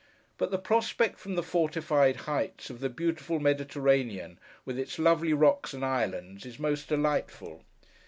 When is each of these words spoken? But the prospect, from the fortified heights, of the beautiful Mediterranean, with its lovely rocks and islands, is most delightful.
But 0.39 0.49
the 0.49 0.57
prospect, 0.57 1.19
from 1.19 1.35
the 1.35 1.43
fortified 1.43 2.21
heights, 2.21 2.71
of 2.71 2.79
the 2.79 2.89
beautiful 2.89 3.39
Mediterranean, 3.39 4.39
with 4.65 4.79
its 4.79 4.97
lovely 4.97 5.31
rocks 5.31 5.75
and 5.75 5.85
islands, 5.85 6.43
is 6.43 6.57
most 6.57 6.87
delightful. 6.87 7.61